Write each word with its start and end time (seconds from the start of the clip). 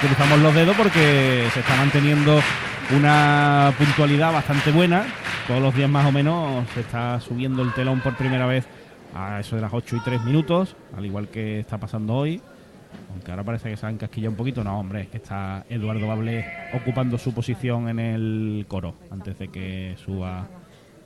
cruzamos 0.00 0.38
los 0.40 0.54
dedos 0.54 0.76
porque 0.76 1.46
se 1.52 1.60
está 1.60 1.76
manteniendo 1.76 2.40
una 2.96 3.72
puntualidad 3.78 4.32
bastante 4.32 4.70
buena. 4.72 5.04
Todos 5.46 5.62
los 5.62 5.74
días 5.74 5.88
más 5.88 6.06
o 6.06 6.12
menos 6.12 6.68
se 6.74 6.80
está 6.80 7.20
subiendo 7.20 7.62
el 7.62 7.72
telón 7.72 8.00
por 8.00 8.16
primera 8.16 8.46
vez 8.46 8.66
a 9.14 9.40
eso 9.40 9.56
de 9.56 9.62
las 9.62 9.72
8 9.72 9.96
y 9.96 10.00
3 10.00 10.24
minutos, 10.24 10.76
al 10.96 11.04
igual 11.06 11.28
que 11.28 11.60
está 11.60 11.78
pasando 11.78 12.14
hoy. 12.14 12.40
Aunque 13.12 13.30
ahora 13.30 13.44
parece 13.44 13.70
que 13.70 13.76
se 13.76 13.86
han 13.86 13.96
casquillado 13.96 14.32
un 14.32 14.36
poquito. 14.36 14.64
No, 14.64 14.78
hombre, 14.78 15.08
está 15.12 15.64
Eduardo 15.68 16.06
Bablé 16.06 16.44
ocupando 16.74 17.18
su 17.18 17.32
posición 17.32 17.88
en 17.88 17.98
el 17.98 18.66
coro 18.68 18.94
antes 19.10 19.38
de 19.38 19.48
que 19.48 19.96
suba 20.04 20.48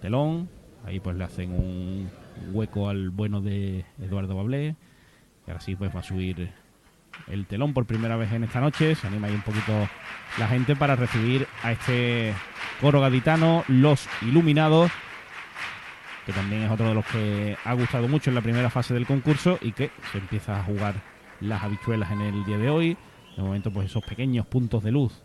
telón. 0.00 0.48
Ahí 0.86 1.00
pues 1.00 1.16
le 1.16 1.24
hacen 1.24 1.52
un 1.52 2.10
hueco 2.52 2.88
al 2.88 3.10
bueno 3.10 3.40
de 3.40 3.84
Eduardo 4.00 4.36
Bablé. 4.36 4.76
Y 5.46 5.50
ahora 5.50 5.60
sí 5.60 5.76
pues 5.76 5.94
va 5.94 6.00
a 6.00 6.02
subir 6.02 6.50
el 7.26 7.46
telón 7.46 7.72
por 7.72 7.86
primera 7.86 8.16
vez 8.16 8.32
en 8.32 8.44
esta 8.44 8.60
noche. 8.60 8.94
Se 8.94 9.06
anima 9.06 9.28
ahí 9.28 9.34
un 9.34 9.42
poquito 9.42 9.88
la 10.38 10.48
gente 10.48 10.76
para 10.76 10.96
recibir 10.96 11.46
a 11.62 11.72
este 11.72 12.34
coro 12.80 13.00
gaditano, 13.00 13.64
Los 13.68 14.08
Iluminados, 14.22 14.90
que 16.26 16.32
también 16.32 16.62
es 16.62 16.70
otro 16.70 16.88
de 16.88 16.94
los 16.94 17.06
que 17.06 17.56
ha 17.64 17.72
gustado 17.74 18.08
mucho 18.08 18.30
en 18.30 18.34
la 18.34 18.42
primera 18.42 18.70
fase 18.70 18.94
del 18.94 19.06
concurso 19.06 19.58
y 19.60 19.72
que 19.72 19.90
se 20.12 20.18
empieza 20.18 20.58
a 20.58 20.64
jugar 20.64 20.94
las 21.40 21.62
habichuelas 21.62 22.10
en 22.10 22.20
el 22.22 22.44
día 22.44 22.58
de 22.58 22.70
hoy. 22.70 22.96
De 23.36 23.42
momento, 23.42 23.72
pues 23.72 23.86
esos 23.86 24.04
pequeños 24.04 24.46
puntos 24.46 24.82
de 24.82 24.92
luz 24.92 25.22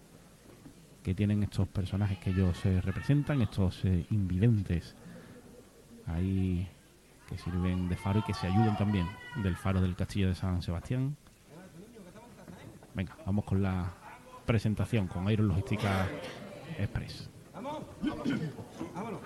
que 1.03 1.16
tienen 1.16 1.44
estos 1.44 1.67
personajes 1.67 2.17
que 2.19 2.31
ellos 2.31 2.58
se 2.58 2.81
representan, 2.81 3.41
estos 3.41 3.83
eh, 3.85 4.05
invidentes 4.11 4.95
ahí 6.08 6.67
que 7.27 7.38
sirven 7.38 7.88
de 7.89 7.95
faro 7.95 8.19
y 8.19 8.23
que 8.23 8.33
se 8.33 8.47
ayudan 8.47 8.77
también 8.77 9.08
del 9.44 9.55
faro 9.55 9.81
del 9.81 9.95
castillo 9.95 10.27
de 10.27 10.35
San 10.35 10.61
Sebastián. 10.61 11.16
Venga, 12.99 13.16
vamos 13.26 13.45
con 13.45 13.63
la 13.63 13.94
presentación 14.45 15.08
con 15.08 15.31
Iron 15.31 15.48
Logística 15.48 16.05
Express. 16.77 17.30
¡Vámonos! 17.53 19.22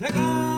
Second. 0.00 0.49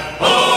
La 0.00 0.49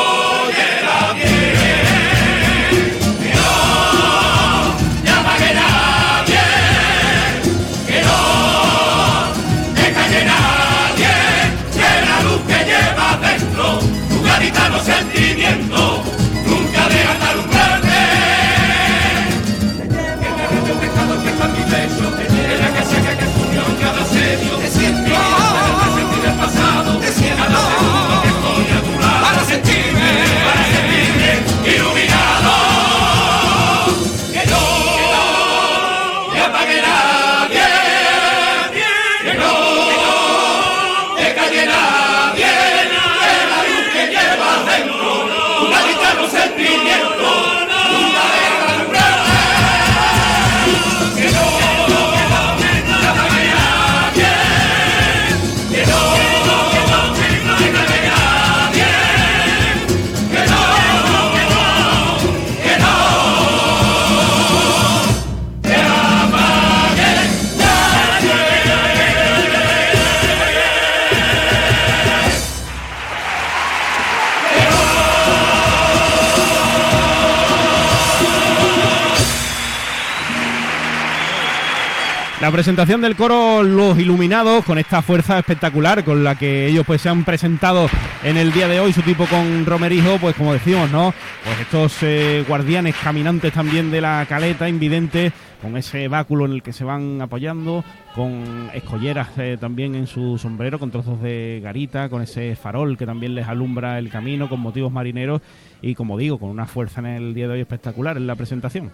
presentación 82.53 83.02
del 83.02 83.16
coro 83.16 83.64
Los 83.64 83.97
Iluminados 83.97 84.64
con 84.64 84.78
esta 84.78 85.02
fuerza 85.02 85.40
espectacular 85.40 86.03
con 86.03 86.24
la 86.24 86.36
que 86.36 86.68
ellos 86.68 86.86
pues 86.86 87.02
se 87.02 87.09
han 87.09 87.25
presentado 87.25 87.90
en 88.24 88.38
el 88.38 88.52
día 88.52 88.68
de 88.68 88.80
hoy, 88.80 88.94
su 88.94 89.02
tipo 89.02 89.25
con 89.25 89.66
Romerijo, 89.66 90.19
pues 90.22 90.36
como 90.36 90.54
decimos, 90.54 90.92
¿no? 90.92 91.16
Pues 91.44 91.60
estos 91.62 92.04
eh, 92.04 92.45
guardianes 92.48 92.95
caminantes 93.04 93.54
también 93.54 93.89
de 93.89 94.01
la 94.01 94.24
caleta, 94.30 94.69
invidentes, 94.69 95.33
con 95.63 95.75
ese 95.77 96.07
báculo 96.07 96.45
en 96.45 96.51
el 96.51 96.62
que 96.62 96.74
se 96.74 96.83
van 96.83 97.19
apoyando, 97.24 97.83
con 98.13 98.69
escolleras 98.72 99.30
eh, 99.38 99.57
también 99.60 99.95
en 99.95 100.06
su 100.06 100.38
sombrero, 100.38 100.77
con 100.77 100.92
trozos 100.92 101.24
de 101.24 101.60
garita, 101.63 102.07
con 102.07 102.22
ese 102.22 102.56
farol 102.56 103.00
que 103.00 103.07
también 103.07 103.33
les 103.33 103.48
alumbra 103.48 103.98
el 103.98 104.10
camino, 104.10 104.48
con 104.48 104.60
motivos 104.60 104.92
marineros 104.92 105.42
y 105.81 105.95
como 105.95 106.19
digo, 106.19 106.38
con 106.38 106.50
una 106.50 106.68
fuerza 106.68 107.00
en 107.00 107.07
el 107.07 107.33
día 107.33 107.48
de 107.48 107.54
hoy 107.54 107.62
espectacular 107.62 108.16
en 108.16 108.27
la 108.27 108.36
presentación. 108.36 108.92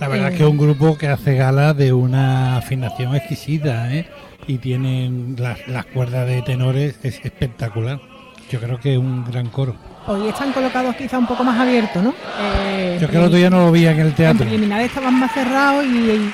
La 0.00 0.08
verdad 0.08 0.28
es 0.32 0.36
que 0.36 0.42
es 0.44 0.48
un 0.48 0.58
grupo 0.58 0.98
que 0.98 1.08
hace 1.08 1.34
gala 1.34 1.72
de 1.72 1.92
una 1.92 2.56
afinación 2.56 3.14
exquisita, 3.14 3.92
¿eh? 3.94 4.06
Y 4.46 4.58
tienen 4.58 5.36
las, 5.38 5.66
las 5.68 5.86
cuerdas 5.86 6.26
de 6.26 6.42
tenores, 6.42 6.98
es 7.02 7.24
espectacular. 7.24 8.00
Yo 8.50 8.60
creo 8.60 8.78
que 8.78 8.92
es 8.92 8.98
un 8.98 9.24
gran 9.24 9.48
coro. 9.48 9.74
hoy 10.06 10.28
están 10.28 10.52
colocados 10.52 10.94
quizá 10.94 11.18
un 11.18 11.26
poco 11.26 11.42
más 11.42 11.58
abiertos, 11.58 12.00
¿no? 12.00 12.14
Eh, 12.40 12.98
Yo 13.00 13.08
creo 13.08 13.28
que 13.28 13.40
ya 13.40 13.50
no 13.50 13.66
lo 13.66 13.72
vi 13.72 13.86
en 13.86 13.98
el 13.98 14.14
teatro. 14.14 14.44
En 14.44 14.50
preliminares 14.50 14.86
estaban 14.88 15.18
más 15.18 15.32
cerrados 15.32 15.84
y, 15.84 16.32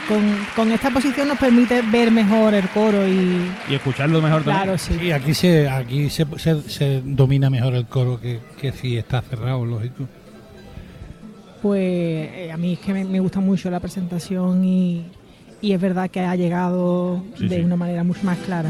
con, 0.55 0.73
esta 0.73 0.91
posición 0.91 1.29
nos 1.29 1.39
permite 1.39 1.81
ver 1.81 2.11
mejor 2.11 2.53
el 2.53 2.69
coro 2.69 3.09
y, 3.09 3.51
y 3.69 3.75
escucharlo 3.75 4.21
mejor 4.21 4.43
también. 4.43 4.65
Claro, 4.65 4.79
sí. 4.79 4.99
sí 5.01 5.13
aquí 5.13 5.33
se 5.33 5.71
aquí 5.71 6.11
se, 6.11 6.27
se, 6.69 7.01
domina 7.03 7.49
mejor 7.49 7.75
el 7.75 7.87
coro 7.87 8.21
que, 8.21 8.41
que 8.61 8.73
si 8.73 8.99
está 8.99 9.23
cerrado, 9.23 9.65
lógico. 9.65 10.07
Pues 11.63 11.81
eh, 11.81 12.51
a 12.53 12.57
mí 12.57 12.73
es 12.73 12.81
que 12.81 12.93
me, 12.93 13.21
gusta 13.21 13.39
mucho 13.39 13.71
la 13.71 13.79
presentación 13.79 14.65
y, 14.65 15.05
y, 15.61 15.73
es 15.73 15.81
verdad 15.81 16.11
que 16.11 16.19
ha 16.19 16.35
llegado 16.35 17.23
de 17.39 17.65
una 17.65 17.77
manera 17.77 18.03
mucho 18.03 18.25
más 18.25 18.37
clara. 18.39 18.69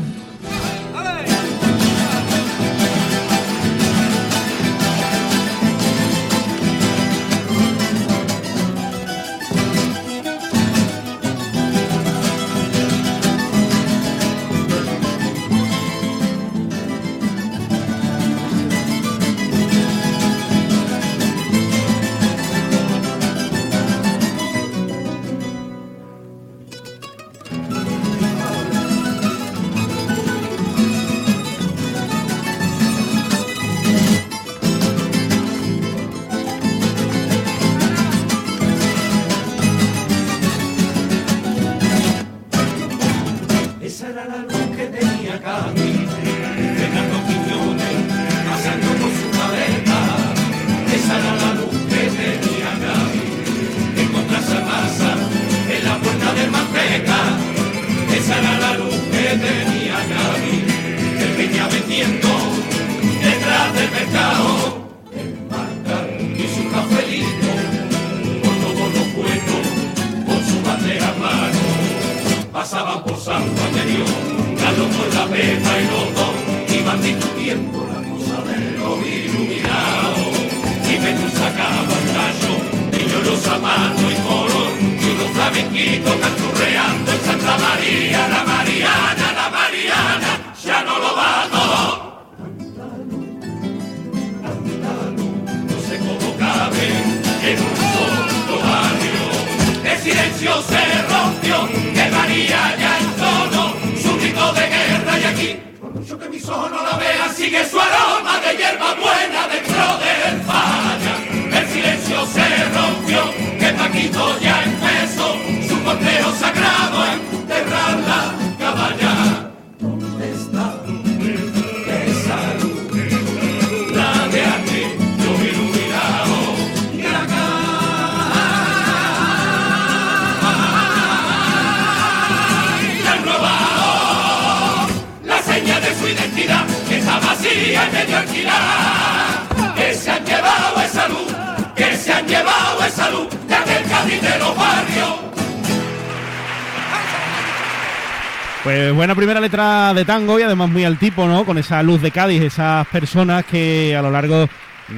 Pues 148.72 148.94
buena 148.94 149.14
primera 149.14 149.38
letra 149.38 149.92
de 149.92 150.06
tango 150.06 150.40
y 150.40 150.42
además 150.44 150.70
muy 150.70 150.82
al 150.84 150.96
tipo, 150.96 151.26
¿no? 151.26 151.44
Con 151.44 151.58
esa 151.58 151.82
luz 151.82 152.00
de 152.00 152.10
Cádiz, 152.10 152.40
esas 152.40 152.86
personas 152.86 153.44
que 153.44 153.94
a 153.94 154.00
lo 154.00 154.10
largo 154.10 154.48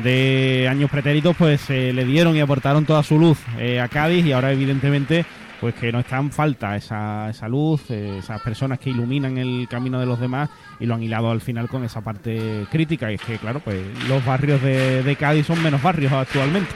de 0.05 0.69
años 0.71 0.89
pretéritos 0.89 1.35
pues 1.37 1.69
le 1.71 2.05
dieron 2.05 2.37
y 2.37 2.41
aportaron 2.41 2.85
toda 2.85 3.03
su 3.03 3.19
luz 3.19 3.37
eh, 3.59 3.81
a 3.81 3.89
Cádiz 3.89 4.25
y 4.25 4.31
ahora 4.31 4.53
evidentemente 4.53 5.27
pues 5.61 5.75
que 5.75 5.91
no 5.91 5.99
está 5.99 6.19
en 6.19 6.31
falta 6.31 6.77
esa, 6.77 7.31
esa 7.31 7.49
luz, 7.49 7.91
eh, 7.91 8.19
esas 8.21 8.41
personas 8.43 8.79
que 8.79 8.91
iluminan 8.91 9.39
el 9.39 9.67
camino 9.69 9.99
de 9.99 10.07
los 10.07 10.21
demás 10.21 10.51
y 10.79 10.87
lo 10.87 10.95
han 10.95 11.03
hilado 11.03 11.33
al 11.33 11.41
final 11.41 11.69
con 11.69 11.83
esa 11.83 12.01
parte 12.01 12.67
crítica. 12.71 13.11
Y 13.11 13.17
es 13.17 13.23
que, 13.23 13.39
claro, 13.39 13.59
pues 13.59 13.83
los 14.09 14.25
barrios 14.25 14.63
de, 14.63 15.17
Cádiz 15.19 15.47
son 15.47 15.61
menos 15.61 15.83
barrios 15.83 16.13
actualmente. 16.13 16.71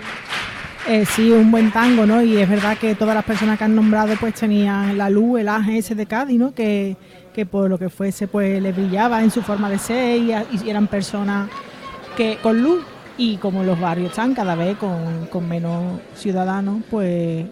Eh, 0.90 1.04
sí, 1.04 1.30
un 1.30 1.50
buen 1.50 1.70
tango, 1.70 2.06
¿no? 2.06 2.22
Y 2.22 2.38
es 2.38 2.48
verdad 2.48 2.78
que 2.78 2.94
todas 2.94 3.14
las 3.14 3.22
personas 3.22 3.58
que 3.58 3.64
han 3.64 3.74
nombrado 3.74 4.14
pues 4.18 4.32
tenían 4.32 4.96
la 4.96 5.10
luz, 5.10 5.38
el 5.38 5.48
ese 5.68 5.94
de 5.94 6.06
Cádiz, 6.06 6.38
¿no? 6.38 6.54
Que, 6.54 6.96
por 7.50 7.68
lo 7.68 7.78
que 7.78 7.90
fuese 7.90 8.26
pues 8.26 8.60
les 8.60 8.74
brillaba 8.74 9.22
en 9.22 9.30
su 9.30 9.42
forma 9.42 9.68
de 9.68 9.78
ser 9.78 10.16
y, 10.16 10.32
eran 10.66 10.86
personas 10.86 11.50
que 12.16 12.38
con 12.42 12.62
luz 12.62 12.82
y 13.18 13.36
como 13.36 13.62
los 13.64 13.78
barrios 13.78 14.10
están 14.10 14.34
cada 14.34 14.54
vez 14.54 14.78
con, 14.78 15.26
con 15.26 15.46
menos 15.46 16.00
ciudadanos, 16.14 16.82
pues 16.90 17.44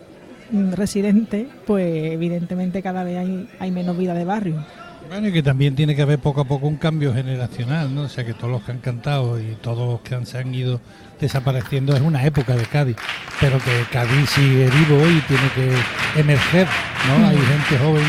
mm, 0.50 0.72
residentes, 0.72 1.46
pues 1.66 2.12
evidentemente 2.12 2.82
cada 2.82 3.04
vez 3.04 3.18
hay, 3.18 3.48
hay 3.58 3.70
menos 3.70 3.98
vida 3.98 4.14
de 4.14 4.24
barrio. 4.24 4.64
Bueno, 5.08 5.28
y 5.28 5.32
que 5.32 5.42
también 5.42 5.76
tiene 5.76 5.94
que 5.94 6.02
haber 6.02 6.18
poco 6.18 6.40
a 6.40 6.44
poco 6.46 6.66
un 6.66 6.76
cambio 6.76 7.12
generacional, 7.12 7.94
¿no? 7.94 8.02
O 8.02 8.08
sea, 8.08 8.24
que 8.24 8.34
todos 8.34 8.50
los 8.50 8.62
que 8.62 8.72
han 8.72 8.78
cantado 8.78 9.38
y 9.38 9.56
todos 9.60 9.86
los 9.88 10.00
que 10.00 10.14
han, 10.14 10.26
se 10.26 10.38
han 10.38 10.52
ido 10.52 10.80
desapareciendo 11.20 11.94
es 11.94 12.02
una 12.02 12.24
época 12.24 12.54
de 12.54 12.64
Cádiz, 12.64 12.96
pero 13.40 13.58
que 13.58 13.84
Cádiz 13.90 14.30
sigue 14.30 14.68
vivo 14.70 15.06
y 15.06 15.20
tiene 15.22 15.48
que 15.54 16.20
emerger, 16.20 16.66
¿no? 17.08 17.26
Hay 17.28 17.36
gente 17.36 17.78
joven 17.84 18.04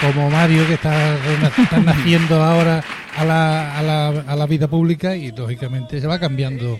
como 0.00 0.30
Mario 0.30 0.66
que 0.66 0.74
está, 0.74 1.14
está 1.58 1.78
naciendo 1.84 2.42
ahora 2.42 2.82
a 3.16 3.24
la, 3.24 3.78
a, 3.78 3.82
la, 3.82 4.08
a 4.08 4.36
la 4.36 4.46
vida 4.46 4.68
pública 4.68 5.14
y 5.16 5.30
lógicamente 5.32 6.00
se 6.00 6.06
va 6.06 6.18
cambiando 6.18 6.78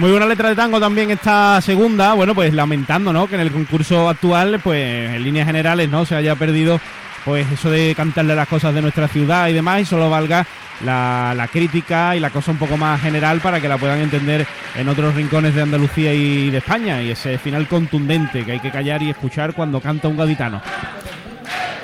muy 0.00 0.10
buena 0.10 0.24
letra 0.24 0.48
de 0.48 0.56
tango 0.56 0.80
también 0.80 1.10
esta 1.10 1.60
segunda, 1.60 2.14
bueno, 2.14 2.34
pues 2.34 2.54
lamentando, 2.54 3.12
¿no? 3.12 3.28
Que 3.28 3.34
en 3.34 3.42
el 3.42 3.52
concurso 3.52 4.08
actual, 4.08 4.58
pues 4.64 5.10
en 5.10 5.22
líneas 5.22 5.46
generales, 5.46 5.90
¿no? 5.90 6.06
Se 6.06 6.14
haya 6.14 6.34
perdido, 6.36 6.80
pues 7.22 7.46
eso 7.52 7.70
de 7.70 7.94
cantarle 7.94 8.34
las 8.34 8.48
cosas 8.48 8.72
de 8.72 8.80
nuestra 8.80 9.08
ciudad 9.08 9.48
y 9.48 9.52
demás, 9.52 9.82
y 9.82 9.84
solo 9.84 10.08
valga 10.08 10.46
la, 10.86 11.34
la 11.36 11.48
crítica 11.48 12.16
y 12.16 12.20
la 12.20 12.30
cosa 12.30 12.50
un 12.50 12.56
poco 12.56 12.78
más 12.78 12.98
general 13.02 13.40
para 13.40 13.60
que 13.60 13.68
la 13.68 13.76
puedan 13.76 14.00
entender 14.00 14.46
en 14.74 14.88
otros 14.88 15.14
rincones 15.14 15.54
de 15.54 15.60
Andalucía 15.60 16.14
y 16.14 16.48
de 16.48 16.58
España, 16.58 17.02
y 17.02 17.10
ese 17.10 17.36
final 17.36 17.68
contundente 17.68 18.42
que 18.46 18.52
hay 18.52 18.60
que 18.60 18.70
callar 18.70 19.02
y 19.02 19.10
escuchar 19.10 19.52
cuando 19.52 19.82
canta 19.82 20.08
un 20.08 20.16
gaditano. 20.16 20.62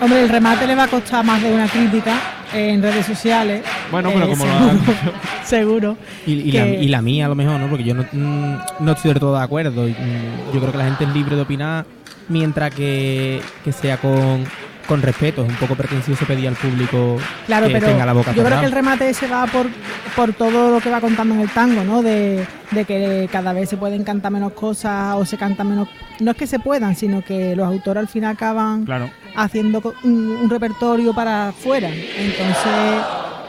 Hombre, 0.01 0.23
el 0.23 0.31
remate 0.31 0.67
le 0.67 0.75
va 0.75 0.85
a 0.85 0.89
costar 0.89 1.23
más 1.23 1.43
de 1.43 1.53
una 1.53 1.69
crítica 1.69 2.15
en 2.55 2.83
redes 2.83 3.07
sociales. 3.07 3.63
Bueno, 3.91 4.11
pero 4.13 4.27
Eh, 4.27 4.29
como 4.31 4.45
lo 4.47 4.53
seguro, 4.53 4.71
han 4.71 5.45
seguro. 5.45 5.97
Y, 6.27 6.33
y 6.35 6.51
que- 6.53 6.59
la, 6.59 6.67
y 6.67 6.89
la 6.89 7.03
mía 7.03 7.27
a 7.27 7.29
lo 7.29 7.35
mejor, 7.35 7.59
¿no? 7.61 7.69
Porque 7.69 7.85
yo 7.85 7.95
no, 7.95 8.05
mm, 8.11 8.57
no 8.81 8.93
estoy 8.93 9.11
del 9.13 9.21
todo 9.21 9.37
de 9.37 9.45
acuerdo. 9.45 9.89
Y, 9.89 9.93
mm, 9.93 10.53
Yo 10.55 10.61
creo 10.61 10.73
que 10.73 10.79
la 10.79 10.85
gente 10.85 11.05
es 11.05 11.11
libre 11.11 11.37
de 11.37 11.43
opinar 11.43 11.85
mientras 12.29 12.75
que, 12.75 13.41
que 13.65 13.73
sea 13.73 13.97
con, 13.99 14.45
con 14.89 15.03
respeto. 15.03 15.43
Es 15.45 15.49
un 15.51 15.57
poco 15.57 15.75
pretencioso 15.75 16.25
pedir 16.27 16.49
al 16.49 16.55
público 16.55 17.17
Claro, 17.47 17.67
que 17.67 17.73
pero 17.75 17.87
tenga 17.89 18.07
la 18.07 18.13
boca 18.13 18.33
yo 18.33 18.45
creo 18.45 18.61
que 18.61 18.67
el 18.67 18.73
remate 18.73 19.09
ese 19.09 19.27
va 19.29 19.47
por, 19.47 19.67
por 20.15 20.33
todo 20.33 20.71
lo 20.73 20.81
que 20.81 20.91
va 20.91 21.01
contando 21.01 21.35
en 21.35 21.41
el 21.43 21.51
tango, 21.51 21.85
¿no? 21.85 22.03
De, 22.03 22.47
de 22.73 22.85
que 22.85 23.29
cada 23.31 23.53
vez 23.53 23.69
se 23.69 23.77
pueden 23.77 24.03
cantar 24.05 24.33
menos 24.33 24.53
cosas 24.53 25.15
o 25.17 25.25
se 25.25 25.37
canta 25.37 25.63
menos... 25.65 25.89
No 26.21 26.31
es 26.31 26.37
que 26.37 26.47
se 26.47 26.59
puedan, 26.59 26.97
sino 26.97 27.23
que 27.23 27.55
los 27.55 27.67
autores 27.67 28.01
al 28.01 28.09
final 28.09 28.33
acaban 28.35 28.85
Claro. 28.85 29.11
Haciendo 29.37 29.95
un 30.03 30.49
repertorio 30.49 31.15
para 31.15 31.49
afuera. 31.49 31.91
Entonces, 31.91 33.05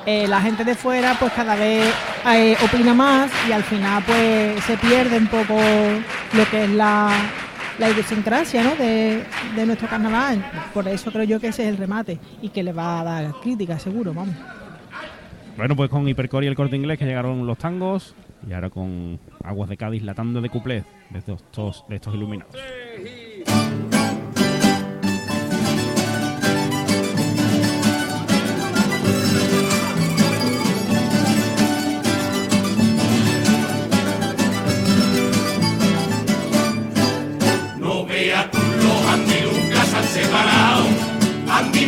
eh, 0.06 0.26
la 0.28 0.40
gente 0.40 0.64
de 0.64 0.74
fuera 0.76 1.18
pues 1.20 1.34
cada 1.34 1.56
vez 1.56 1.86
eh, 2.26 2.56
opina 2.64 2.94
más 2.94 3.30
y 3.48 3.52
al 3.52 3.64
final 3.64 4.02
pues 4.06 4.64
se 4.64 4.78
pierde 4.78 5.18
un 5.18 5.28
poco 5.28 5.56
lo 6.34 6.50
que 6.50 6.64
es 6.64 6.70
la, 6.70 7.10
la 7.78 7.90
idiosincrasia 7.90 8.64
¿no? 8.64 8.76
de, 8.78 9.24
de 9.56 9.66
nuestro 9.66 9.90
carnaval. 9.90 10.50
Por 10.74 10.88
eso 10.88 11.12
creo 11.12 11.26
yo 11.26 11.40
que 11.42 11.48
ese 11.48 11.64
es 11.64 11.70
el 11.70 11.78
remate 11.78 12.20
y 12.42 12.50
que 12.50 12.64
le 12.64 12.72
va 12.72 13.02
a 13.02 13.04
dar 13.04 13.34
crítica, 13.42 13.78
seguro, 13.80 14.14
vamos. 14.14 14.36
Bueno, 15.58 15.76
pues 15.76 15.90
con 15.90 16.08
Hipercore 16.08 16.46
y 16.46 16.50
el 16.50 16.56
corte 16.56 16.78
inglés 16.78 17.00
que 17.00 17.06
llegaron 17.06 17.46
los 17.46 17.58
tangos 17.58 18.16
y 18.48 18.54
ahora 18.54 18.70
con 18.70 19.20
Aguas 19.44 19.68
de 19.68 19.76
Cádiz 19.76 20.04
latando 20.04 20.40
de 20.40 20.50
cuplés 20.50 20.86
de 21.10 21.20
estos, 21.20 21.84
de 21.90 21.96
estos 21.96 22.14
iluminados. 22.16 22.56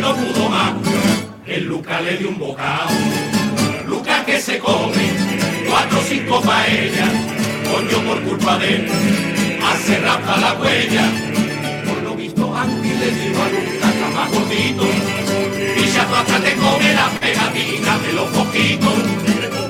No 0.00 0.14
pudo 0.14 0.48
más. 0.48 0.72
El 1.46 1.64
Lucas 1.66 2.02
le 2.02 2.16
dio 2.16 2.28
un 2.30 2.38
bocado. 2.38 2.90
Lucas 3.86 4.24
que 4.24 4.40
se 4.40 4.58
come 4.58 5.10
cuatro 5.68 5.98
o 5.98 6.02
cinco 6.02 6.40
paellas. 6.40 7.10
Coño 7.70 7.98
por 8.06 8.20
culpa 8.22 8.58
de 8.58 8.76
él. 8.76 8.88
Hace 9.62 9.98
rapa 10.00 10.36
la 10.38 10.54
huella. 10.54 11.04
Por 11.86 12.02
lo 12.02 12.14
visto 12.14 12.56
Andy 12.56 12.88
le 12.88 13.10
dijo 13.10 13.42
a 13.42 13.48
está 13.48 14.08
más 14.14 14.30
gordito. 14.32 14.84
Y 15.76 15.86
ya 15.92 16.02
hasta 16.02 16.40
te 16.40 16.52
come 16.54 16.94
la 16.94 17.08
pegatina 17.20 17.98
de 17.98 18.12
los 18.14 18.28
poquitos. 18.30 18.98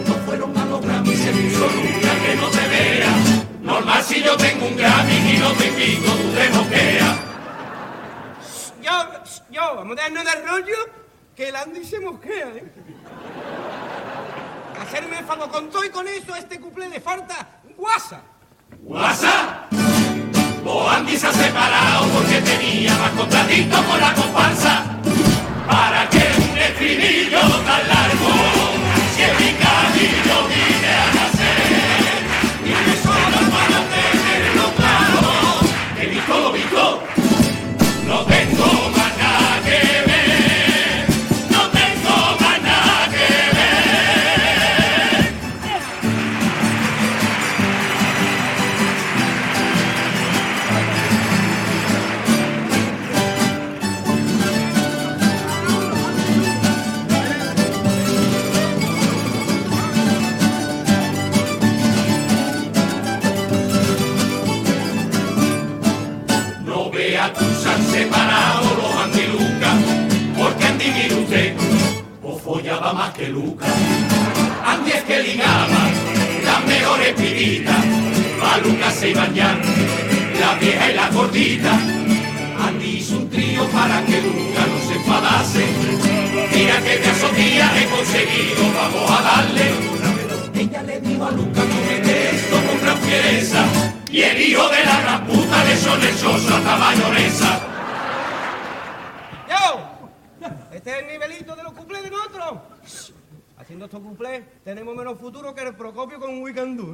No 0.07 0.15
fueron 0.27 0.57
a 0.57 0.65
los 0.67 0.81
Grammy, 0.81 1.17
se 1.17 1.31
que 1.33 2.37
no 2.37 2.47
te 2.49 2.69
vea. 2.69 3.15
Normal 3.63 4.03
si 4.07 4.23
yo 4.23 4.37
tengo 4.37 4.67
un 4.67 4.77
Grammy 4.77 5.17
y 5.35 5.39
no 5.39 5.51
te 5.53 5.67
invito, 5.69 6.11
tú 6.13 6.29
te 6.35 6.51
moqueas. 6.57 6.90
Vamos 9.75 9.97
a 9.99 10.03
darnos 10.03 10.35
el 10.35 10.49
rollo 10.49 10.77
que 11.37 11.49
el 11.49 11.57
Andy 11.57 11.85
se 11.85 12.01
mosquea, 12.01 12.49
¿eh? 12.49 12.73
Hacerme 14.81 15.23
favor 15.23 15.51
con 15.51 15.71
todo 15.71 15.85
y 15.85 15.91
con 15.91 16.07
eso 16.09 16.35
a 16.35 16.39
este 16.39 16.59
cuplé 16.59 16.89
le 16.89 17.01
falta 17.01 17.47
guasa. 17.77 18.23
¿WhatsApp? 18.83 19.73
O 20.65 20.89
Andy 20.89 21.17
se 21.17 21.27
ha 21.27 21.33
separado 21.33 22.07
porque 22.09 22.41
tenía 22.43 22.97
más 22.99 23.11
contradictos 23.13 23.81
con 23.83 24.01
la 24.01 24.15
comparsa. 24.15 24.85
¿Para 25.67 26.09
qué 26.11 26.29
un 26.51 26.59
estribillo 26.59 27.41
tan 27.41 27.89
largo? 27.89 28.31
Si 29.15 29.23
en 29.23 29.37
mi 29.39 29.53
camino 29.55 30.49
vine 30.49 30.95
a 30.95 31.15
nacer. 31.15 31.51
Haciendo 103.71 103.85
estos 103.85 104.01
cumplés 104.01 104.43
tenemos 104.65 104.97
menos 104.97 105.17
futuro 105.17 105.55
que 105.55 105.63
el 105.63 105.77
Procopio 105.77 106.19
con 106.19 106.31
un 106.31 106.43
Wicandú. 106.43 106.93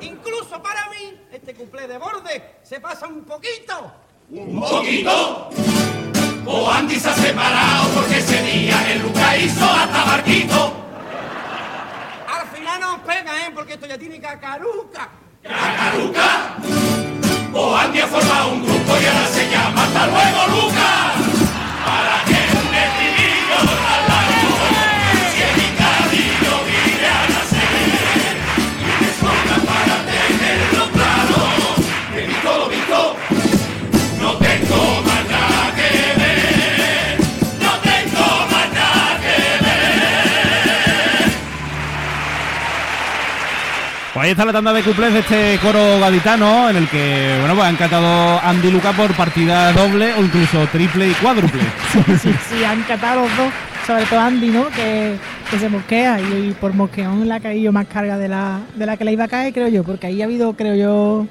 Incluso 0.00 0.62
para 0.62 0.88
mí, 0.88 1.14
este 1.30 1.52
cumple 1.52 1.86
de 1.86 1.98
borde 1.98 2.56
se 2.62 2.80
pasa 2.80 3.06
un 3.06 3.22
poquito. 3.24 3.92
Un 4.30 4.60
poquito. 4.60 5.50
O 6.46 6.70
Andy 6.70 6.98
se 6.98 7.10
ha 7.10 7.14
separado 7.16 7.90
porque 7.94 8.16
ese 8.16 8.42
día 8.44 8.92
el 8.92 9.02
Luca 9.02 9.36
hizo 9.36 9.66
hasta 9.66 10.04
barquito. 10.06 10.72
Al 12.34 12.46
final 12.48 12.80
nos 12.80 13.00
pega, 13.00 13.46
¿eh? 13.46 13.50
Porque 13.54 13.74
esto 13.74 13.86
ya 13.86 13.98
tiene 13.98 14.18
cacaruca. 14.18 15.10
¿Cacaruca? 15.42 16.56
O 17.52 17.76
Andy 17.76 18.00
ha 18.00 18.06
formado 18.06 18.52
un 18.52 18.64
grupo 18.64 18.96
y 19.02 19.04
ahora 19.04 19.26
se 19.26 19.50
llama 19.50 19.84
Hasta 19.84 20.06
luego 20.06 20.62
Luca. 20.62 21.27
Pues 44.14 44.24
ahí 44.24 44.30
está 44.30 44.44
la 44.46 44.52
tanda 44.52 44.72
de 44.72 44.82
cuplés 44.82 45.12
de 45.12 45.20
este 45.20 45.58
coro 45.62 46.00
gaditano, 46.00 46.70
en 46.70 46.76
el 46.76 46.88
que, 46.88 47.36
bueno, 47.40 47.54
pues 47.54 47.66
han 47.66 47.76
cantado 47.76 48.40
Andy 48.42 48.68
y 48.68 48.70
Luca 48.70 48.92
por 48.92 49.12
partida 49.14 49.70
doble 49.72 50.12
o 50.14 50.22
incluso 50.22 50.66
triple 50.72 51.08
y 51.08 51.12
cuádruple. 51.12 51.60
sí, 52.22 52.34
sí, 52.48 52.64
han 52.64 52.82
catado 52.82 53.22
los 53.22 53.36
dos, 53.36 53.52
sobre 53.86 54.04
todo 54.06 54.18
Andy, 54.20 54.48
¿no? 54.48 54.66
Que, 54.70 55.14
que 55.50 55.58
se 55.58 55.68
mosquea 55.68 56.20
y, 56.20 56.48
y 56.48 56.56
por 56.58 56.72
mosqueón 56.72 57.28
le 57.28 57.34
ha 57.34 57.40
caído 57.40 57.70
más 57.70 57.86
carga 57.86 58.16
de 58.18 58.28
la, 58.28 58.60
de 58.74 58.86
la 58.86 58.96
que 58.96 59.04
le 59.04 59.12
iba 59.12 59.24
a 59.24 59.28
caer, 59.28 59.52
creo 59.52 59.68
yo, 59.68 59.84
porque 59.84 60.06
ahí 60.08 60.22
ha 60.22 60.24
habido, 60.24 60.54
creo 60.54 60.74
yo, 60.74 61.26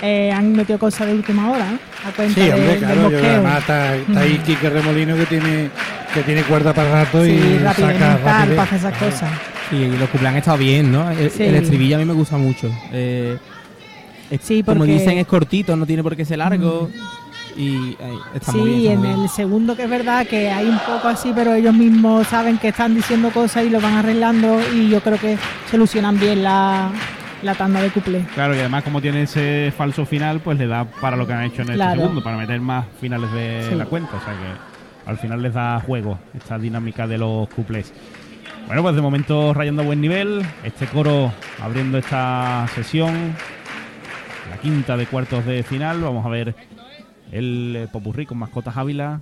eh, 0.00 0.30
han 0.32 0.52
metido 0.52 0.78
cosas 0.78 1.08
de 1.08 1.14
última 1.14 1.50
hora, 1.50 1.64
¿no? 1.66 1.78
A 2.08 2.12
cuenta 2.12 2.34
Sí, 2.40 2.46
de- 2.46 2.52
hombre, 2.54 2.68
del 2.68 2.78
claro. 2.78 2.94
yo- 2.94 3.02
mosqueo. 3.10 3.30
además 3.32 3.58
está, 3.58 3.96
está 3.96 4.20
ahí 4.20 4.38
Quique 4.46 4.70
Remolino 4.70 5.16
que 5.16 5.26
tiene, 5.26 5.68
que 6.14 6.22
tiene 6.22 6.42
cuerda 6.44 6.72
para 6.72 6.92
rato 7.04 7.24
Sí, 7.24 7.30
y 7.32 7.58
rápido, 7.58 7.88
saca 7.88 7.98
mental 7.98 8.48
para 8.50 8.62
hacer 8.62 8.78
esas 8.78 8.96
cosas. 8.98 9.30
Sí, 9.70 9.76
y 9.76 9.86
los 9.96 10.08
cumpleaños 10.10 10.26
han 10.34 10.36
estado 10.38 10.58
bien, 10.58 10.92
¿no? 10.92 11.10
El, 11.10 11.30
Sí. 11.30 11.42
el 11.44 11.54
estribillo 11.56 11.96
a 11.96 11.98
mí 11.98 12.04
me 12.04 12.12
gusta 12.12 12.36
mucho. 12.36 12.70
Eh, 12.92 13.38
es- 14.30 14.40
Sí, 14.42 14.62
Como 14.62 14.78
porque- 14.78 14.92
dicen, 14.94 15.18
es 15.18 15.26
cortito, 15.26 15.76
no 15.76 15.86
tiene 15.86 16.02
por 16.02 16.16
qué 16.16 16.24
ser 16.24 16.38
largo. 16.38 16.90
Y 17.56 17.96
ay, 18.02 18.16
está 18.34 18.50
muy 18.52 18.62
bien. 18.70 18.74
Sí, 18.74 18.82
está 18.86 18.92
en 18.94 18.98
muy 18.98 19.08
bien. 19.08 19.20
el 19.22 19.28
segundo 19.28 19.76
que 19.76 19.84
es 19.84 19.90
verdad 19.90 20.26
que 20.26 20.50
hay 20.50 20.66
un 20.66 20.78
poco 20.80 21.06
así, 21.08 21.30
pero 21.34 21.54
ellos 21.54 21.72
mismos 21.72 22.26
saben 22.26 22.58
que 22.58 22.68
están 22.68 22.94
diciendo 22.96 23.30
cosas 23.30 23.64
y 23.64 23.70
lo 23.70 23.80
van 23.80 23.94
arreglando 23.94 24.58
y 24.74 24.88
yo 24.88 25.00
creo 25.00 25.18
que 25.18 25.38
solucionan 25.70 26.18
bien 26.18 26.42
la, 26.42 26.90
la 27.44 27.54
tanda 27.54 27.80
de 27.80 27.90
cuplé. 27.90 28.26
Claro, 28.34 28.56
y 28.56 28.58
además 28.58 28.82
como 28.82 29.00
tiene 29.00 29.22
ese 29.22 29.72
falso 29.76 30.04
final, 30.04 30.40
pues 30.40 30.58
le 30.58 30.66
da 30.66 30.84
para 30.84 31.16
lo 31.16 31.28
que 31.28 31.32
han 31.32 31.44
hecho 31.44 31.62
en 31.62 31.68
este 31.68 31.74
Claro. 31.74 32.00
segundo, 32.00 32.24
para 32.24 32.36
meter 32.36 32.60
más 32.60 32.86
finales 33.00 33.30
de 33.32 33.66
Sí. 33.70 33.74
la 33.76 33.84
cuenta. 33.86 34.16
O 34.16 34.20
sea 34.24 34.32
que 34.34 35.08
al 35.10 35.18
final 35.18 35.40
les 35.40 35.54
da 35.54 35.78
juego 35.80 36.18
esta 36.36 36.58
dinámica 36.58 37.06
de 37.06 37.18
los 37.18 37.48
cuplés. 37.50 37.92
Bueno, 38.66 38.82
pues 38.82 38.96
de 38.96 39.02
momento 39.02 39.52
rayando 39.52 39.82
a 39.82 39.84
buen 39.84 40.00
nivel. 40.00 40.42
Este 40.64 40.86
coro 40.86 41.32
abriendo 41.60 41.98
esta 41.98 42.66
sesión. 42.74 43.34
La 44.50 44.58
quinta 44.58 44.96
de 44.96 45.06
cuartos 45.06 45.44
de 45.44 45.62
final. 45.62 46.00
Vamos 46.00 46.24
a 46.24 46.28
ver 46.28 46.54
el 47.30 47.76
eh, 47.76 47.88
Popurrí 47.92 48.26
con 48.26 48.38
mascotas 48.38 48.76
Ávila. 48.76 49.20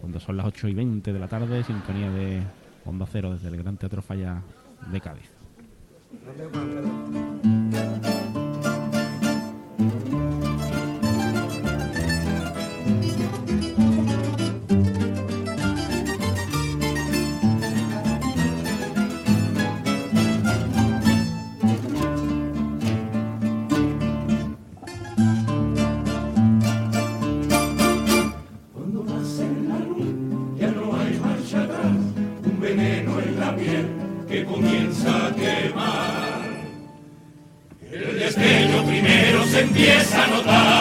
Cuando 0.00 0.18
son 0.20 0.36
las 0.36 0.46
8 0.46 0.68
y 0.68 0.74
20 0.74 1.12
de 1.12 1.18
la 1.18 1.28
tarde, 1.28 1.62
sintonía 1.64 2.10
de 2.10 2.42
Onda 2.84 3.06
Cero 3.10 3.32
desde 3.32 3.48
el 3.48 3.56
Gran 3.56 3.76
Teatro 3.76 4.00
Falla 4.00 4.42
de 4.90 5.00
Cádiz. 5.00 5.30
Que 34.28 34.44
comienza 34.44 35.26
a 35.26 35.34
quemar. 35.34 36.48
El 37.90 38.18
destello 38.18 38.84
primero 38.84 39.44
se 39.44 39.60
empieza 39.60 40.24
a 40.24 40.26
notar 40.26 40.77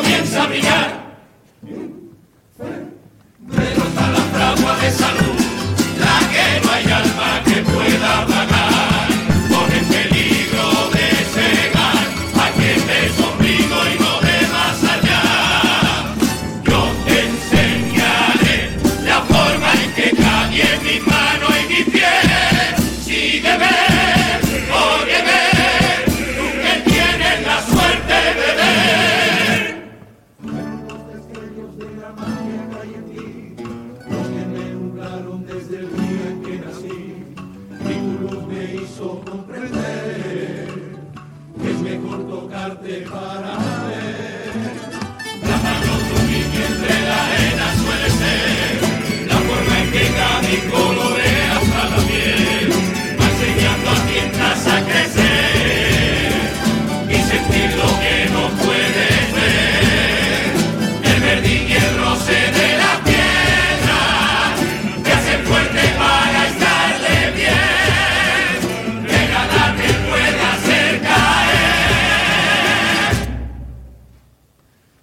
comienza 0.00 0.42
a 0.42 0.46
brillar. 0.46 0.67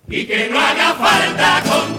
Y 0.07 0.25
que 0.25 0.49
no 0.49 0.59
haga 0.59 0.93
falta 0.93 1.63
contemplar 1.63 1.94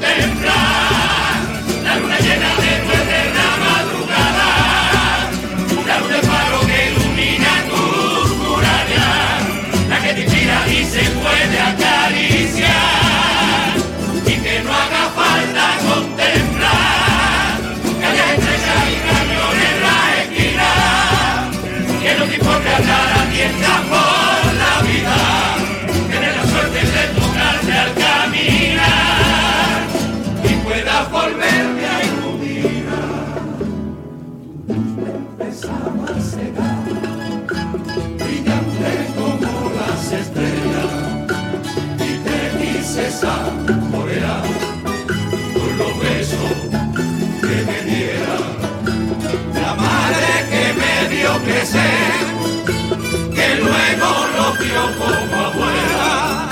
que 51.73 53.49
luego 53.61 54.09
lo 54.37 54.47
vio 54.63 54.83
como 54.99 55.37
abuela. 55.47 56.49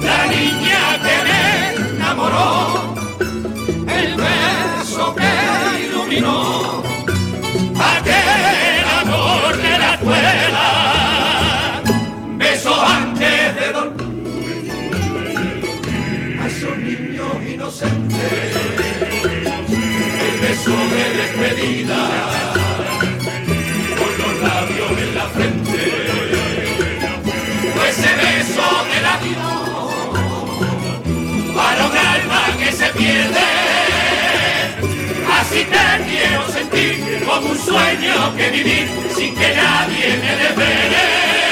La 0.00 0.20
niña 0.26 0.82
que 1.04 1.16
me 1.26 1.42
enamoró, 1.96 2.94
el 3.86 4.08
beso 4.16 5.14
que 5.14 5.32
iluminó, 5.86 6.82
aquel 7.94 8.84
amor 9.02 9.56
de 9.56 9.72
la 9.78 9.90
escuela. 9.94 10.68
Beso 12.38 12.72
antes 12.86 13.54
de 13.54 13.72
dormir 13.72 14.08
a 16.40 16.42
esos 16.46 16.76
niños 16.78 17.34
inocentes, 17.46 18.56
el 19.68 20.34
beso 20.40 20.76
de 20.94 21.04
despedida. 21.18 22.27
se 32.72 32.86
pierde. 32.88 33.40
Así 35.40 35.64
te 35.64 36.04
quiero 36.08 36.48
sentir 36.52 37.24
como 37.24 37.50
un 37.50 37.58
sueño 37.58 38.36
que 38.36 38.50
vivir 38.50 38.88
sin 39.16 39.34
que 39.34 39.54
nadie 39.54 40.16
me 40.18 40.36
devere. 40.36 41.47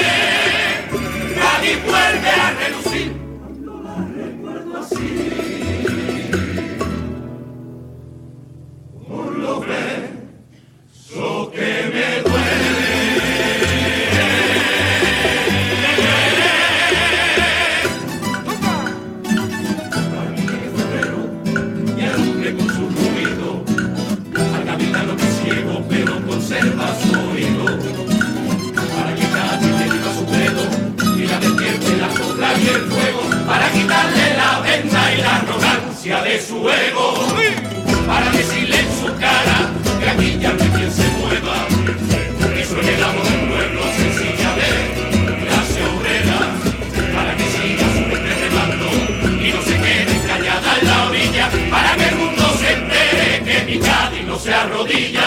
rodillas. 54.77 55.26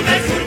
Una 0.00 0.39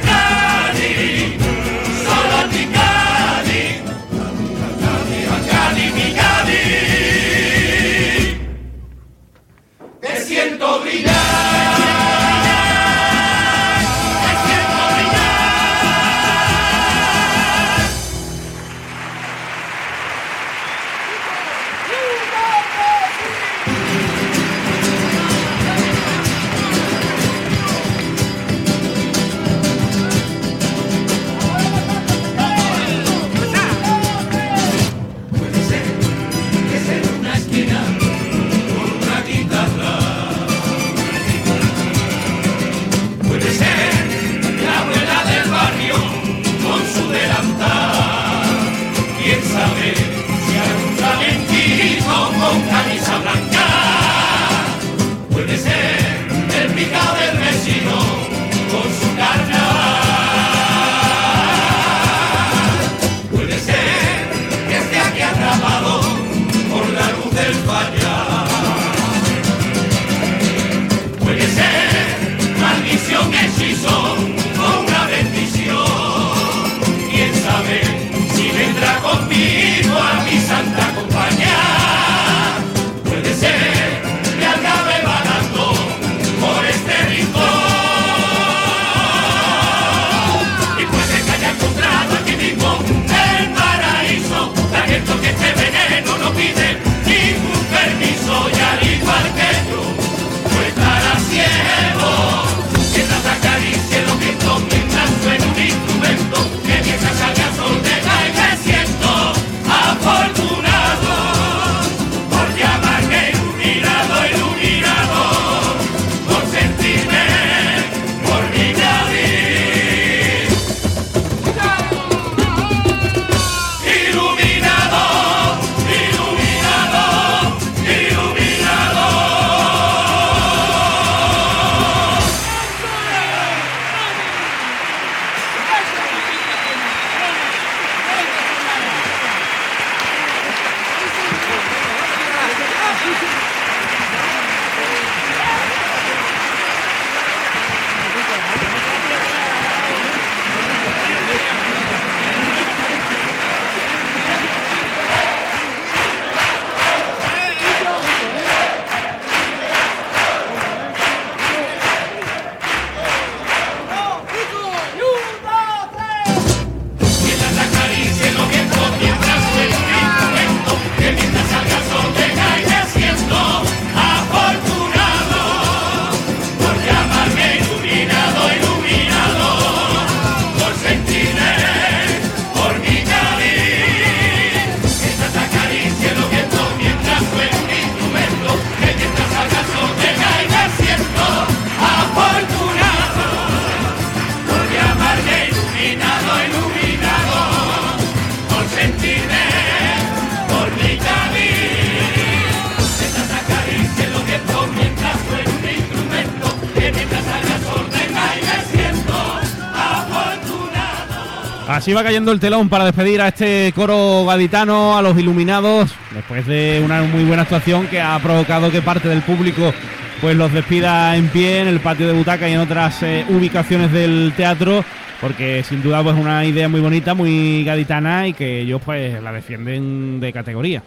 Así 211.74 211.92
va 211.92 212.04
cayendo 212.04 212.32
el 212.32 212.40
telón 212.40 212.70
para 212.70 212.86
despedir 212.86 213.20
a 213.20 213.30
este 213.30 213.74
coro 213.74 214.26
gaditano, 214.28 214.96
a 214.96 215.02
los 215.02 215.18
iluminados, 215.18 215.92
después 216.14 216.46
de 216.46 216.80
una 216.86 217.02
muy 217.02 217.24
buena 217.24 217.42
actuación 217.42 217.88
que 217.88 218.00
ha 218.00 218.20
provocado 218.20 218.70
que 218.70 218.84
parte 218.84 219.10
del 219.10 219.24
público 219.24 219.74
pues 220.22 220.38
los 220.38 220.54
despida 220.54 221.18
en 221.18 221.30
pie 221.30 221.62
en 221.62 221.68
el 221.68 221.80
patio 221.80 222.06
de 222.06 222.14
butaca 222.14 222.48
y 222.48 222.54
en 222.54 222.60
otras 222.60 223.02
eh, 223.02 223.26
ubicaciones 223.28 223.92
del 223.92 224.34
teatro, 224.38 224.86
porque 225.20 225.64
sin 225.64 225.82
duda 225.82 226.04
pues 226.04 226.16
una 226.16 226.46
idea 226.46 226.70
muy 226.70 226.80
bonita, 226.80 227.16
muy 227.16 227.64
gaditana 227.64 228.28
y 228.28 228.34
que 228.34 228.62
ellos 228.62 228.80
pues 228.86 229.20
la 229.24 229.32
defienden 229.32 230.20
de 230.20 230.32
categoría. 230.32 230.84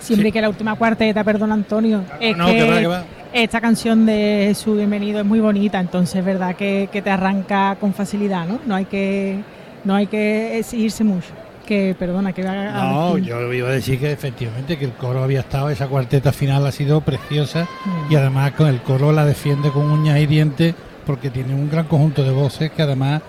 Siempre 0.00 0.30
que 0.30 0.42
la 0.42 0.50
última 0.50 0.74
cuarteta, 0.74 1.24
perdón 1.24 1.50
Antonio, 1.50 2.04
es 2.20 2.36
no, 2.36 2.44
que, 2.44 2.56
que 2.56 2.70
va, 2.70 2.78
que 2.78 2.86
va. 2.86 3.04
esta 3.32 3.62
canción 3.62 4.04
de 4.04 4.54
su 4.54 4.74
bienvenido 4.74 5.18
es 5.18 5.24
muy 5.24 5.40
bonita, 5.40 5.80
entonces 5.80 6.16
es 6.16 6.24
verdad 6.26 6.54
que, 6.56 6.90
que 6.92 7.00
te 7.00 7.08
arranca 7.08 7.78
con 7.80 7.94
facilidad, 7.94 8.46
¿no? 8.46 8.60
No 8.66 8.74
hay 8.74 8.84
que 8.84 9.55
no 9.86 9.94
hay 9.94 10.06
que 10.06 10.58
exigirse 10.58 11.02
mucho. 11.04 11.28
Que 11.66 11.96
perdona, 11.98 12.32
que 12.32 12.44
va 12.44 12.52
a 12.52 12.92
No, 12.92 13.18
yo 13.18 13.52
iba 13.52 13.68
a 13.68 13.72
decir 13.72 13.98
que 13.98 14.12
efectivamente 14.12 14.76
que 14.78 14.84
el 14.84 14.92
coro 14.92 15.22
había 15.24 15.40
estado, 15.40 15.68
esa 15.70 15.88
cuarteta 15.88 16.30
final 16.32 16.64
ha 16.66 16.70
sido 16.70 17.00
preciosa 17.00 17.66
Mm. 17.84 18.12
y 18.12 18.16
además 18.16 18.52
con 18.52 18.68
el 18.68 18.80
coro 18.82 19.10
la 19.12 19.24
defiende 19.24 19.70
con 19.70 19.90
uñas 19.90 20.18
y 20.20 20.26
dientes 20.26 20.74
porque 21.06 21.30
tiene 21.30 21.54
un 21.54 21.68
gran 21.70 21.86
conjunto 21.86 22.22
de 22.22 22.30
voces 22.30 22.70
que 22.70 22.82
además 22.82 23.22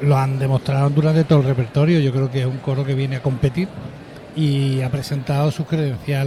lo 0.00 0.16
han 0.16 0.38
demostrado 0.40 0.90
durante 0.90 1.22
todo 1.24 1.40
el 1.40 1.46
repertorio. 1.46 2.00
Yo 2.00 2.10
creo 2.12 2.30
que 2.30 2.40
es 2.40 2.46
un 2.46 2.58
coro 2.58 2.84
que 2.84 2.94
viene 2.94 3.16
a 3.16 3.22
competir 3.22 3.68
y 4.36 4.80
ha 4.82 4.88
presentado 4.90 5.50
sus 5.52 5.66
credenciales. 5.66 6.22